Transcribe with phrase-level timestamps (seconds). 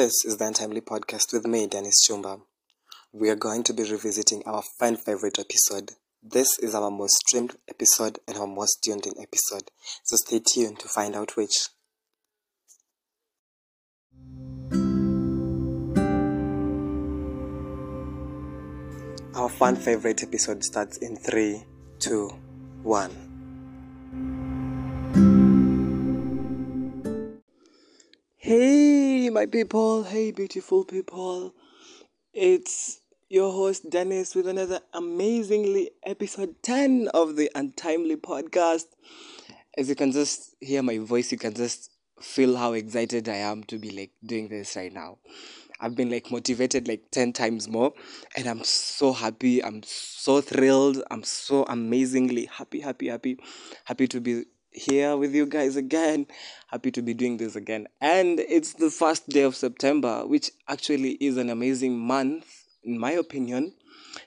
[0.00, 2.38] This is the Untimely Podcast with me, Dennis Chumba.
[3.12, 5.90] We are going to be revisiting our fan favorite episode.
[6.22, 9.70] This is our most streamed episode and our most tuned in episode.
[10.04, 11.68] So stay tuned to find out which.
[19.34, 21.62] Our fan favorite episode starts in 3,
[21.98, 22.28] 2,
[22.84, 25.49] 1.
[29.40, 30.02] My people.
[30.02, 31.54] Hey, beautiful people.
[32.34, 38.84] It's your host, Dennis, with another amazingly episode 10 of the Untimely Podcast.
[39.78, 41.90] As you can just hear my voice, you can just
[42.20, 45.16] feel how excited I am to be like doing this right now.
[45.80, 47.94] I've been like motivated like 10 times more,
[48.36, 49.64] and I'm so happy.
[49.64, 51.02] I'm so thrilled.
[51.10, 53.38] I'm so amazingly happy, happy, happy,
[53.86, 56.26] happy to be here with you guys again.
[56.68, 57.86] Happy to be doing this again.
[58.00, 62.46] And it's the first day of September, which actually is an amazing month,
[62.82, 63.74] in my opinion.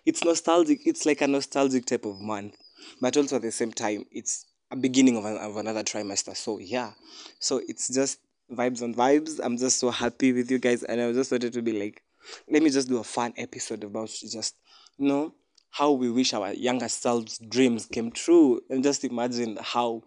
[0.05, 2.55] It's nostalgic, it's like a nostalgic type of month,
[3.01, 6.35] but also at the same time, it's a beginning of, an, of another trimester.
[6.35, 6.91] So, yeah.
[7.39, 8.19] So, it's just
[8.51, 9.39] vibes on vibes.
[9.43, 12.01] I'm just so happy with you guys, and I just wanted to be like,
[12.49, 14.55] let me just do a fun episode about just,
[14.97, 15.33] you know,
[15.69, 20.03] how we wish our younger selves' dreams came true, and just imagine how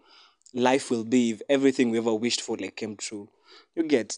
[0.57, 3.29] life will be if everything we ever wished for like came true.
[3.75, 4.17] You get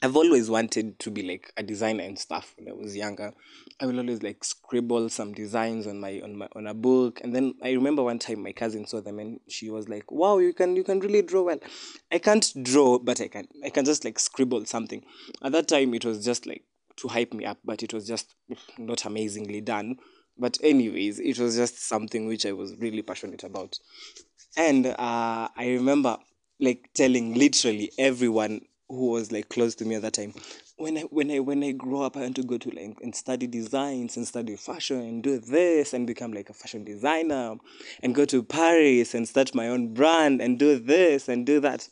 [0.00, 3.32] I've always wanted to be like a designer and stuff when I was younger.
[3.80, 7.34] I will always like scribble some designs on my on my on a book and
[7.34, 10.52] then I remember one time my cousin saw them and she was like, Wow, you
[10.52, 11.58] can you can really draw well.
[12.12, 15.02] I can't draw, but I can I can just like scribble something.
[15.42, 16.64] At that time it was just like
[16.98, 18.34] to hype me up, but it was just
[18.76, 19.96] not amazingly done.
[20.40, 23.78] But anyways, it was just something which I was really passionate about
[24.58, 26.18] and uh, I remember
[26.60, 30.34] like telling literally everyone who was like close to me at that time
[30.76, 33.14] when I when I when I grow up I want to go to like and
[33.14, 37.56] study designs and study fashion and do this and become like a fashion designer
[38.02, 41.88] and go to Paris and start my own brand and do this and do that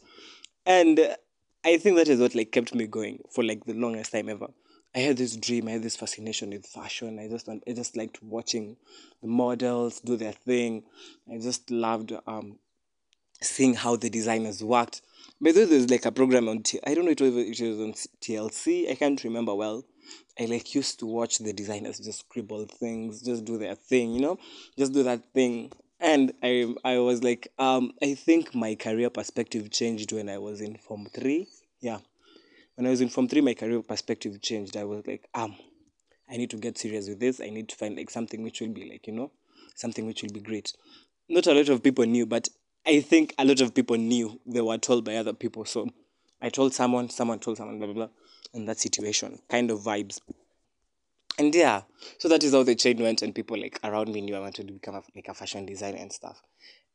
[0.67, 1.17] and
[1.65, 4.49] I think that is what like kept me going for like the longest time ever.
[4.97, 7.19] I had this dream, I had this fascination with fashion.
[7.19, 8.79] I just I just liked watching
[9.21, 10.85] the models do their thing.
[11.31, 12.59] I just loved um
[13.43, 15.03] seeing how the designers worked.
[15.39, 17.93] But there was like a program on T- I don't know was it was on
[18.23, 18.91] TLC.
[18.91, 19.85] I can't remember well.
[20.41, 24.21] I like used to watch the designers just scribble things, just do their thing, you
[24.21, 24.39] know,
[24.79, 25.73] just do that thing.
[26.01, 30.63] And I I was like, um, I think my career perspective changed when I was
[30.63, 31.49] in Form Three.
[31.81, 31.99] Yeah,
[32.77, 34.77] when I was in Form 3, my career perspective changed.
[34.77, 35.57] I was like, um,
[36.31, 37.41] I need to get serious with this.
[37.41, 39.33] I need to find like something which will be like, you know,
[39.75, 40.73] something which will be great.
[41.29, 42.49] Not a lot of people knew, but
[42.87, 45.65] I think a lot of people knew they were told by other people.
[45.65, 45.89] So
[46.41, 48.09] I told someone, someone told someone, blah, blah, blah.
[48.55, 50.21] And that situation, kind of vibes.
[51.39, 51.83] And yeah,
[52.19, 54.69] so that is how the chain went, and people like around me knew I wanted
[54.69, 56.43] to become a, like a fashion designer and stuff.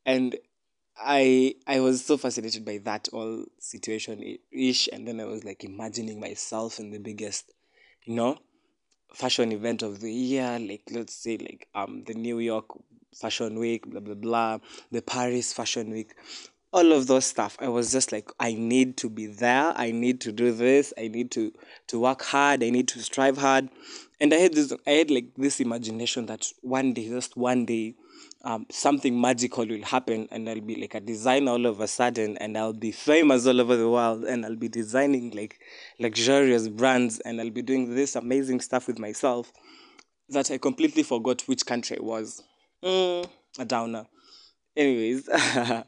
[0.05, 0.35] And
[0.97, 5.63] I I was so fascinated by that whole situation ish, and then I was like
[5.63, 7.51] imagining myself in the biggest,
[8.03, 8.37] you know,
[9.13, 12.65] fashion event of the year, like let's say like um the New York
[13.15, 14.59] Fashion Week, blah blah blah,
[14.91, 16.13] the Paris Fashion Week,
[16.71, 17.57] all of those stuff.
[17.59, 19.73] I was just like, I need to be there.
[19.75, 20.93] I need to do this.
[20.97, 21.51] I need to
[21.87, 22.63] to work hard.
[22.63, 23.69] I need to strive hard,
[24.19, 24.73] and I had this.
[24.85, 27.95] I had like this imagination that one day, just one day,
[28.43, 32.37] um, something magical will happen and I'll be like a designer all of a sudden
[32.37, 35.59] and I'll be famous all over the world and I'll be designing like
[35.99, 39.51] luxurious brands and I'll be doing this amazing stuff with myself
[40.29, 42.43] that I completely forgot which country I was.
[42.83, 43.29] Mm,
[43.59, 44.05] a downer.
[44.75, 45.83] Anyways, I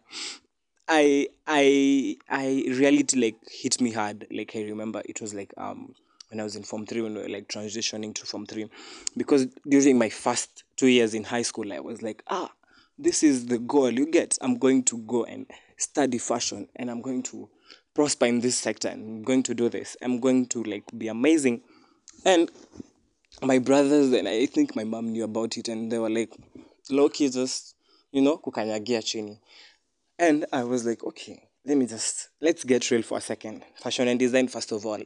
[0.88, 4.28] I I reality like hit me hard.
[4.30, 5.96] Like I remember it was like um
[6.34, 8.68] when I was in Form 3, when we were like transitioning to Form 3.
[9.16, 12.52] Because during my first two years in high school, I was like, ah,
[12.98, 14.38] this is the goal you get.
[14.42, 15.46] I'm going to go and
[15.78, 17.50] study fashion and I'm going to
[17.94, 19.96] prosper in this sector and I'm going to do this.
[20.02, 21.62] I'm going to like be amazing.
[22.26, 22.50] And
[23.44, 26.36] my brothers and I think my mom knew about it and they were like,
[26.90, 27.76] Loki just,
[28.12, 29.40] you know, kukanyagia chini.
[30.18, 33.62] And I was like, okay, let me just, let's get real for a second.
[33.76, 35.00] Fashion and design, first of all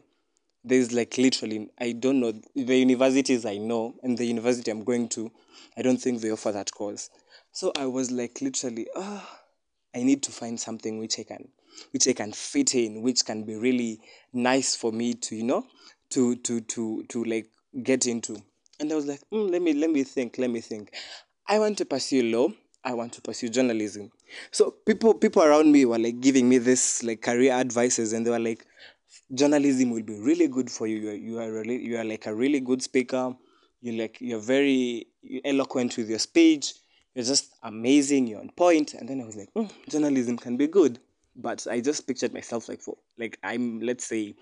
[0.64, 5.08] there's like literally i don't know the universities i know and the university i'm going
[5.08, 5.32] to
[5.78, 7.10] i don't think they offer that course.
[7.52, 11.48] So i was like literally ah oh, i need to find something which i can
[11.92, 14.00] which i can fit in which can be really
[14.34, 15.66] nice for me to you know
[16.10, 17.48] to to to to like
[17.84, 18.42] get into.
[18.80, 20.94] And i was like mm, let me let me think let me think.
[21.48, 22.50] I want to pursue law
[22.84, 24.12] i want to pursue journalism.
[24.52, 28.30] So people people around me were like giving me this like career advices and they
[28.32, 28.66] were like
[29.34, 30.98] journalism will be really good for you.
[30.98, 33.36] You are, you are really you are like a really good speaker.
[33.82, 35.08] You like you're very
[35.46, 36.74] eloquent with your speech.
[37.14, 38.28] You're just amazing.
[38.28, 38.94] You're on point.
[38.94, 41.00] And then I was like, mm, journalism can be good.
[41.36, 44.36] But I just pictured myself like for like I'm let's say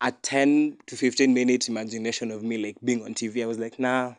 [0.00, 3.42] a 10 to 15 minute imagination of me like being on TV.
[3.42, 4.14] I was like, nah,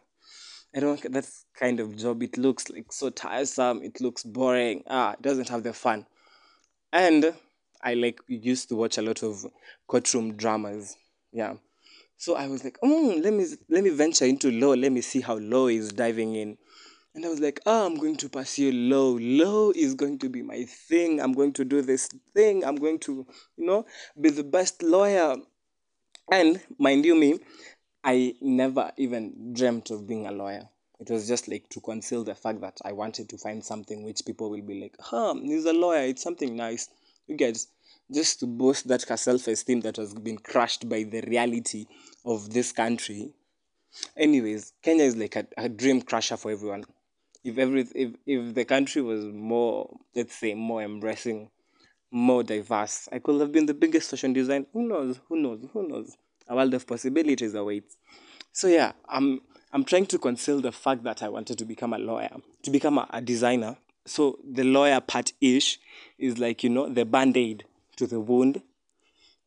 [0.76, 2.22] I don't that kind of job.
[2.24, 3.82] It looks like so tiresome.
[3.84, 4.84] It looks boring.
[4.88, 6.06] Ah, it doesn't have the fun.
[6.94, 7.34] And
[7.88, 9.46] I like used to watch a lot of
[9.88, 10.98] courtroom dramas.
[11.32, 11.54] Yeah.
[12.18, 14.74] So I was like, oh, let me let me venture into law.
[14.74, 16.58] Let me see how law is diving in.
[17.16, 19.18] And I was like, oh, I'm going to pursue law.
[19.18, 21.22] Law is going to be my thing.
[21.22, 22.66] I'm going to do this thing.
[22.66, 23.26] I'm going to,
[23.56, 23.86] you know,
[24.20, 25.38] be the best lawyer.
[26.30, 27.40] And mind you, me,
[28.04, 30.68] I never even dreamt of being a lawyer.
[31.00, 34.26] It was just like to conceal the fact that I wanted to find something which
[34.26, 36.02] people will be like, huh, he's a lawyer.
[36.02, 36.90] It's something nice.
[37.28, 37.58] You get
[38.14, 41.86] just to boost that self esteem that has been crushed by the reality
[42.26, 43.34] of this country.
[44.16, 46.86] Anyways, Kenya is like a, a dream crusher for everyone.
[47.44, 51.50] If every if, if the country was more let's say more embracing,
[52.12, 54.66] more diverse, I could have been the biggest fashion designer.
[54.74, 55.20] Who knows?
[55.30, 55.66] Who knows?
[55.74, 56.16] Who knows?
[56.48, 57.98] A world of possibilities awaits.
[58.52, 59.42] So yeah, I'm
[59.74, 62.98] I'm trying to conceal the fact that I wanted to become a lawyer, to become
[62.98, 63.78] a, a designer.
[64.06, 65.80] So the lawyer part ish
[66.18, 67.66] is like, you know, the band aid
[67.98, 68.62] to the wound.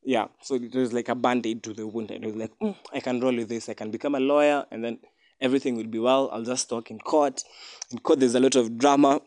[0.03, 2.11] Yeah, so it was like a band aid to the wound.
[2.11, 3.69] And it was like, mm, I can roll with this.
[3.69, 4.99] I can become a lawyer and then
[5.41, 6.31] everything will be well.
[6.33, 7.43] I'll just talk in court.
[7.91, 9.21] In court, there's a lot of drama.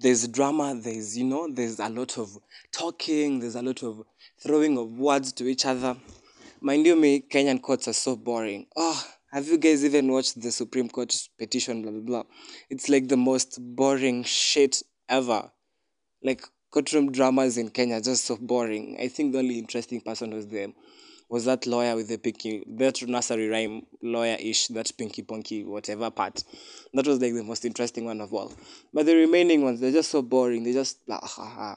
[0.00, 2.36] There's drama, there's, you know, there's a lot of
[2.72, 4.02] talking, there's a lot of
[4.42, 5.96] throwing of words to each other.
[6.60, 8.66] Mind you, me, Kenyan courts are so boring.
[8.76, 9.02] Oh,
[9.32, 11.82] have you guys even watched the Supreme Court petition?
[11.82, 12.22] Blah blah blah.
[12.68, 15.52] It's like the most boring shit ever.
[16.22, 18.96] Like courtroom dramas in Kenya just so boring.
[19.00, 20.72] I think the only interesting person was the
[21.28, 26.10] was that lawyer with the pinky that nursery rhyme lawyer ish that pinky ponky whatever
[26.10, 26.42] part.
[26.92, 28.52] That was like the most interesting one of all.
[28.92, 30.64] But the remaining ones they're just so boring.
[30.64, 31.76] They just blah, ha, ha.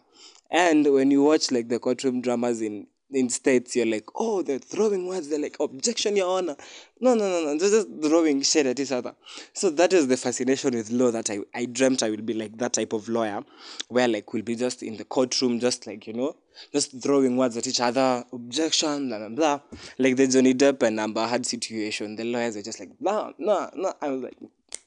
[0.50, 4.60] And when you watch like the courtroom dramas in in states you're like, oh, they're
[4.60, 6.56] throwing words, they're like, objection, your honor.
[7.00, 9.16] No, no, no, no, they're just throwing shit at each other.
[9.54, 12.58] So that is the fascination with law that I, I dreamt I will be like
[12.58, 13.44] that type of lawyer,
[13.88, 16.36] where like we'll be just in the courtroom, just like, you know,
[16.72, 19.60] just throwing words at each other, objection, blah, blah, blah.
[19.98, 22.16] Like the Johnny Depp and Amber Heard situation.
[22.16, 23.94] The lawyers are just like, no, no, no.
[24.02, 24.38] I was like,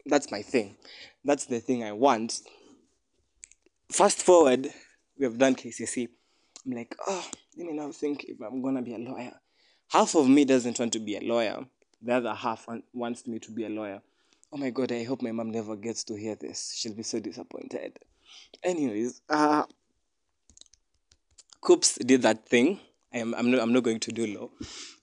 [0.05, 0.76] that's my thing.
[1.25, 2.40] That's the thing I want.
[3.90, 4.69] Fast forward,
[5.19, 6.08] we have done KCSE.
[6.64, 7.25] I'm like, oh,
[7.56, 9.32] let me now think if I'm gonna be a lawyer.
[9.88, 11.64] Half of me doesn't want to be a lawyer.
[12.03, 14.03] The other half wants me to be a lawyer.
[14.53, 16.75] Oh my god, I hope my mom never gets to hear this.
[16.76, 17.99] She'll be so disappointed.
[18.62, 19.64] Anyways, uh
[21.61, 22.81] Coops did that thing.
[23.12, 24.50] I am I'm not I'm not going to do law.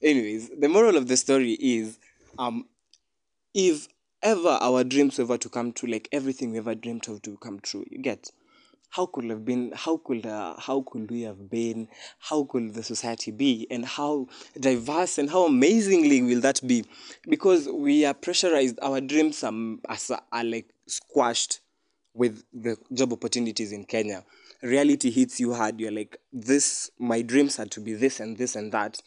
[0.02, 1.98] Anyways, the moral of the story is
[2.38, 2.68] um
[3.54, 3.88] if
[4.22, 7.60] ever our dreams ever to come true, like everything we ever dreamed of to come
[7.60, 8.30] true, you get
[8.94, 11.88] how could have been how could uh, how could we have been
[12.20, 14.28] how could the society be and how
[14.60, 16.86] diverse and how amazingly will that be?
[17.28, 19.52] Because we are pressurized our dreams are,
[20.32, 21.62] are, like squashed
[22.14, 24.24] with the job opportunities in Kenya.
[24.62, 25.80] Reality hits you hard.
[25.80, 29.00] You're like this my dreams had to be this and this and that.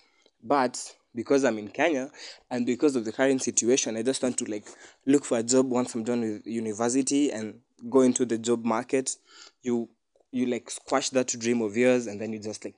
[0.43, 0.83] But
[1.16, 2.11] because I'm in Kenya
[2.50, 4.66] and because of the current situation I just want to like
[5.06, 9.16] look for a job once I'm done with university and go into the job market.
[9.62, 9.88] You
[10.30, 12.75] you like squash that dream of yours and then you just like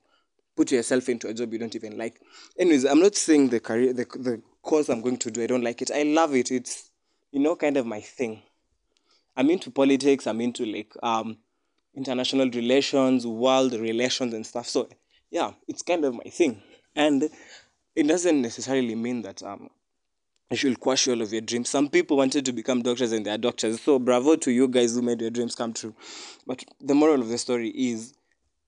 [0.57, 2.21] put yourself into a job you don't even like.
[2.59, 5.65] Anyways i'm not saying the career the, the course i'm going to do i don't
[5.65, 5.91] like it.
[5.91, 6.51] I love it.
[6.51, 6.91] It's
[7.33, 8.43] you know kind of my thing.
[9.37, 10.27] I'm into politics.
[10.27, 11.39] I'm into like um
[11.95, 14.69] international relations world relations and stuff.
[14.69, 14.89] So
[15.31, 16.63] yeah it's kind of my thing.
[16.97, 17.31] And
[17.99, 19.69] it doesn't necessarily mean that um
[20.51, 21.69] you should quash all of your dreams.
[21.69, 23.83] Some people wanted to become doctors and they are doctors.
[23.83, 25.95] So bravo to you guys who made your dreams come true.
[26.47, 28.15] But the moral of the story is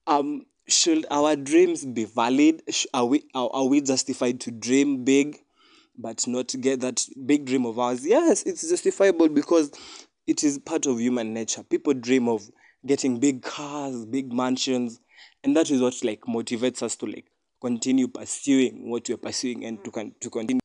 [0.05, 2.61] um should our dreams be valid?
[2.93, 5.37] Are we are, are we justified to dream big
[5.97, 8.05] but not get that big dream of ours?
[8.05, 9.71] Yes, it's justifiable because
[10.27, 11.63] it is part of human nature.
[11.63, 12.51] People dream of
[12.85, 14.99] getting big cars, big mansions,
[15.41, 17.30] and that is what like motivates us to like
[17.61, 20.59] continue pursuing what we're pursuing and to, con- to continue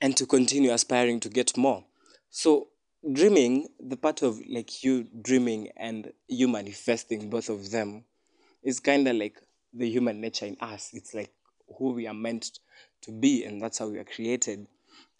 [0.00, 1.84] and to continue aspiring to get more.
[2.30, 2.68] So,
[3.12, 8.04] dreaming, the part of like you dreaming and you manifesting both of them
[8.62, 9.36] is kind of like
[9.72, 10.90] the human nature in us.
[10.92, 11.32] It's like
[11.78, 12.58] who we are meant
[13.02, 14.66] to be, and that's how we are created.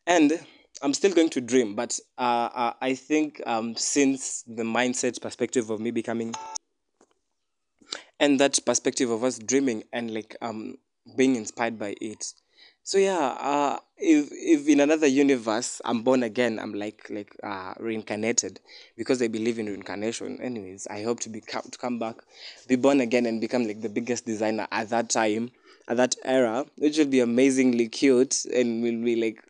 [0.06, 0.40] And
[0.82, 5.70] I'm still going to dream, but uh, uh, I think um, since the mindset perspective
[5.70, 6.34] of me becoming
[8.20, 10.76] and that perspective of us dreaming and like um
[11.16, 12.32] being inspired by it.
[12.82, 17.74] So yeah, uh, if if in another universe I'm born again, I'm like like uh,
[17.78, 18.60] reincarnated
[18.96, 20.40] because I believe in reincarnation.
[20.40, 22.16] Anyways, I hope to be to come back,
[22.66, 25.50] be born again, and become like the biggest designer at that time,
[25.86, 29.44] at that era, which will be amazingly cute and will be like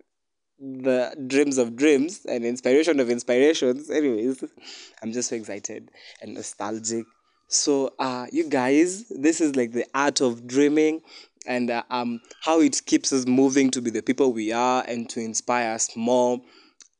[0.59, 3.91] the dreams of dreams and inspiration of inspirations.
[3.91, 4.43] Anyways,
[5.03, 7.07] I'm just so excited and nostalgic.
[7.49, 11.03] So, uh, you guys, this is like the art of dreaming
[11.47, 15.09] and uh, um, how it keeps us moving to be the people we are and
[15.11, 16.41] to inspire us more.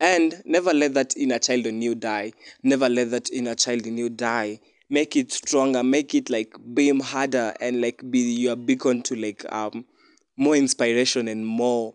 [0.01, 2.33] And never let that inner child in you die.
[2.63, 4.61] Never let that inner child in you die.
[4.89, 5.83] Make it stronger.
[5.83, 9.85] Make it like beam harder and like be your beacon to like um
[10.37, 11.95] more inspiration and more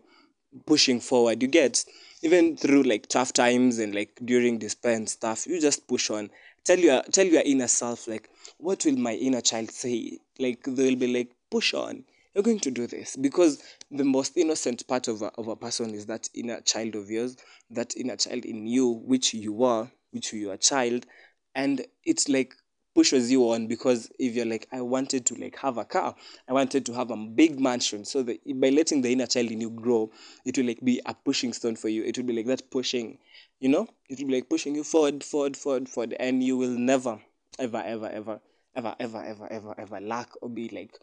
[0.66, 1.42] pushing forward.
[1.42, 1.84] You get
[2.22, 5.46] even through like tough times and like during despair and stuff.
[5.46, 6.30] You just push on.
[6.64, 10.18] Tell your tell your inner self like, what will my inner child say?
[10.38, 12.04] Like they'll be like, push on.
[12.34, 15.94] You're going to do this because the most innocent part of a, of a person
[15.94, 17.36] is that inner child of yours,
[17.70, 21.06] that inner child in you, which you are, which you are a child,
[21.54, 22.54] and it's like
[22.94, 26.14] pushes you on because if you're like i wanted to like have a car
[26.48, 28.04] i wanted to have a big mansion.
[28.04, 30.10] So that by letting the inner child in you grow
[30.44, 32.04] it will like be a pushing stone for you.
[32.04, 33.18] It will be like that pushing
[33.60, 33.88] you know?
[34.08, 37.20] It will be like pushing you forward forward forward forward and you will never
[37.58, 38.40] ever ever ever
[38.76, 40.98] ever ever ever ever ever lack or be like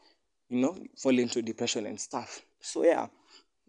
[0.50, 2.42] you know fall into depression and stuff.
[2.62, 3.08] So yeah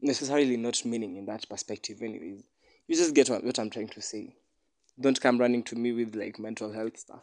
[0.00, 2.42] necessarily not meaning in that perspective anyways.
[2.88, 4.36] You just get what, what i'm trying to say.
[5.00, 7.22] Don't come running to me with like mental health stuff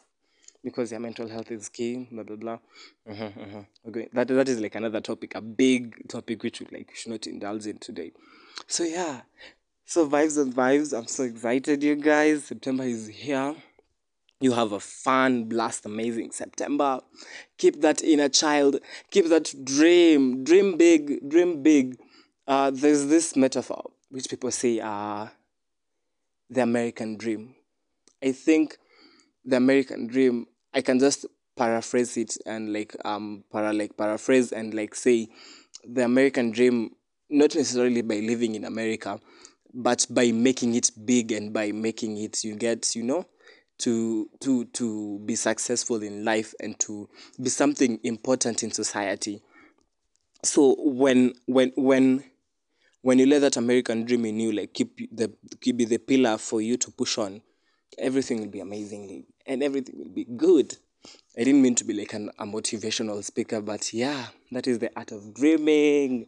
[0.63, 2.59] because your mental health is key, blah blah blah.
[3.09, 3.63] Uh-huh, uh-huh.
[3.87, 7.27] Okay, that that is like another topic, a big topic which we like should not
[7.27, 8.11] indulge in today.
[8.67, 9.21] So yeah,
[9.85, 10.97] so vibes and vibes.
[10.97, 12.45] I'm so excited, you guys.
[12.45, 13.55] September is here.
[14.41, 17.01] You have a fun, blast, amazing September.
[17.57, 18.79] Keep that inner child.
[19.11, 20.45] Keep that dream.
[20.45, 21.29] Dream big.
[21.29, 21.97] Dream big.
[22.47, 25.27] Uh, there's this metaphor which people say, uh,
[26.49, 27.53] the American dream.
[28.23, 28.77] I think
[29.45, 34.73] the American dream, I can just paraphrase it and like um para like paraphrase and
[34.73, 35.27] like say
[35.83, 36.91] the American dream
[37.29, 39.19] not necessarily by living in America,
[39.73, 43.25] but by making it big and by making it you get, you know,
[43.79, 47.09] to to to be successful in life and to
[47.41, 49.41] be something important in society.
[50.43, 52.23] So when when when
[53.01, 55.31] when you let that American dream in you, like keep the
[55.61, 57.41] keep be the pillar for you to push on,
[57.97, 60.75] everything will be amazingly and everything will be good.
[61.37, 64.91] I didn't mean to be like an, a motivational speaker, but yeah, that is the
[64.95, 66.27] art of dreaming.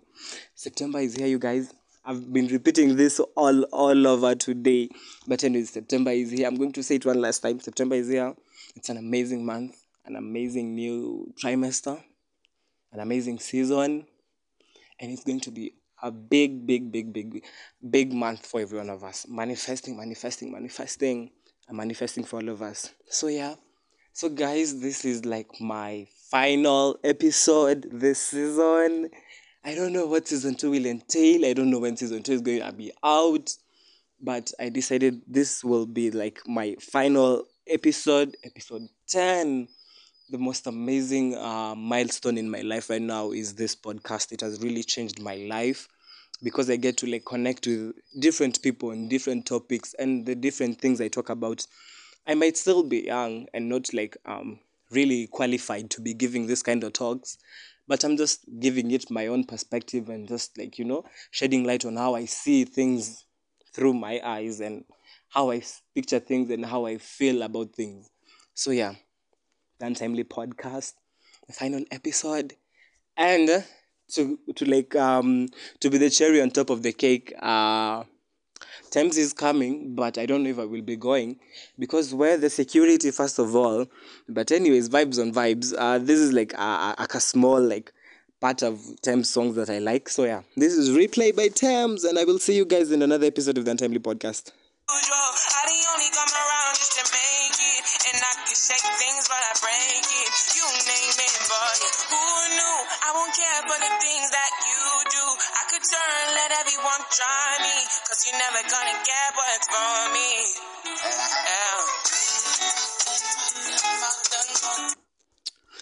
[0.55, 1.73] September is here, you guys.
[2.03, 4.89] I've been repeating this all all over today,
[5.27, 6.47] but anyways, September is here.
[6.47, 7.59] I'm going to say it one last time.
[7.59, 8.33] September is here.
[8.75, 9.75] It's an amazing month,
[10.05, 12.01] an amazing new trimester,
[12.91, 14.07] an amazing season,
[14.99, 17.43] and it's going to be a big, big, big, big,
[17.87, 19.27] big month for every one of us.
[19.29, 21.29] Manifesting, manifesting, manifesting
[21.69, 22.93] manifesting for all of us.
[23.09, 23.55] So yeah.
[24.13, 29.09] So guys, this is like my final episode this season.
[29.63, 31.45] I don't know what season two will entail.
[31.45, 33.53] I don't know when season two is going to be out.
[34.19, 39.67] But I decided this will be like my final episode, episode 10.
[40.29, 44.31] The most amazing uh, milestone in my life right now is this podcast.
[44.31, 45.87] It has really changed my life
[46.43, 50.79] because I get to like connect with different people and different topics and the different
[50.79, 51.65] things I talk about.
[52.27, 54.59] I might still be young and not like um
[54.91, 57.37] really qualified to be giving this kind of talks,
[57.87, 61.85] but I'm just giving it my own perspective and just like you know shedding light
[61.85, 63.25] on how I see things
[63.73, 64.83] through my eyes and
[65.29, 65.61] how I
[65.95, 68.09] picture things and how I feel about things.
[68.53, 68.95] So yeah,
[69.79, 70.93] the untimely podcast,
[71.47, 72.53] the final episode,
[73.15, 73.65] and
[74.15, 75.47] to to like um
[75.79, 78.03] to be the cherry on top of the cake uh
[78.91, 81.39] Tems is coming, but I don't know if I will be going
[81.79, 83.87] because where the security first of all.
[84.27, 85.73] But anyways, vibes on vibes.
[85.77, 87.93] Uh, this is like a, a, a small like
[88.41, 90.09] part of Tems songs that I like.
[90.09, 93.27] So yeah, this is replay by Tems, and I will see you guys in another
[93.27, 94.51] episode of the Untimely Podcast.
[108.31, 110.47] You're never gonna get what's for me.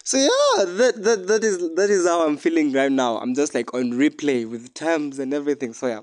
[0.03, 3.17] So yeah, that, that that is that is how I'm feeling right now.
[3.19, 5.73] I'm just like on replay with Tems and everything.
[5.73, 5.99] So yeah,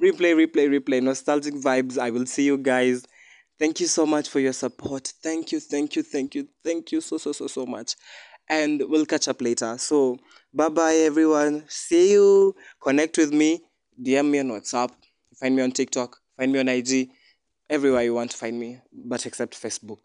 [0.00, 1.98] replay, replay, replay, nostalgic vibes.
[1.98, 3.04] I will see you guys.
[3.58, 5.12] Thank you so much for your support.
[5.20, 7.96] Thank you, thank you, thank you, thank you so so so so much.
[8.48, 9.78] and we'll catch up later.
[9.78, 10.18] So,
[10.54, 11.64] bye bye, everyone.
[11.68, 12.54] See you.
[12.82, 13.62] Connect with me.
[14.00, 14.90] DM me on WhatsApp.
[15.40, 16.18] Find me on TikTok.
[16.36, 17.10] Find me on IG.
[17.70, 19.98] Everywhere you want to find me, but except Facebook.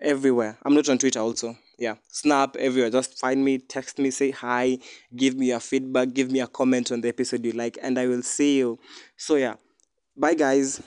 [0.00, 0.56] Everywhere.
[0.62, 1.58] I'm not on Twitter also.
[1.78, 1.96] Yeah.
[2.08, 2.88] Snap everywhere.
[2.90, 4.78] Just find me, text me, say hi,
[5.14, 8.06] give me your feedback, give me a comment on the episode you like, and I
[8.06, 8.78] will see you.
[9.16, 9.54] So, yeah.
[10.16, 10.80] Bye, guys.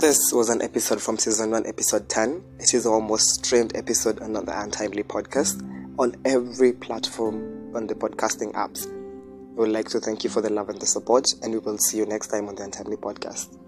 [0.00, 2.42] This was an episode from season 1, episode 10.
[2.60, 5.60] It is our most streamed episode on the Untimely podcast
[5.98, 8.86] on every platform on the podcasting apps.
[8.86, 11.78] We would like to thank you for the love and the support, and we will
[11.78, 13.58] see you next time on the Untimely podcast.